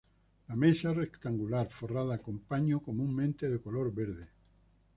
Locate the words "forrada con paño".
1.69-2.79